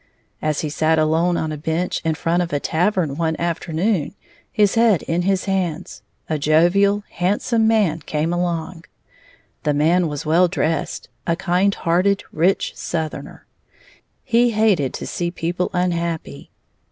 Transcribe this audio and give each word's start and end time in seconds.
As 0.41 0.61
he 0.61 0.69
sat 0.71 0.97
alone 0.97 1.37
on 1.37 1.51
a 1.51 1.57
bench 1.57 2.01
in 2.03 2.15
front 2.15 2.41
of 2.41 2.51
a 2.51 2.59
tavern 2.59 3.17
one 3.17 3.35
afternoon, 3.37 4.15
his 4.51 4.73
head 4.73 5.03
in 5.03 5.21
his 5.21 5.45
hands, 5.45 6.01
a 6.27 6.39
jovial, 6.39 7.03
handsome 7.11 7.67
man 7.67 7.99
came 7.99 8.33
along. 8.33 8.85
The 9.61 9.75
man 9.75 10.07
was 10.07 10.25
well 10.25 10.47
dressed, 10.47 11.09
a 11.27 11.35
kind 11.35 11.75
hearted, 11.75 12.23
rich 12.31 12.73
Southerner. 12.75 13.45
He 14.23 14.49
hated 14.49 14.91
to 14.95 15.05
see 15.05 15.29
people 15.29 15.69
unhappy. 15.71 16.49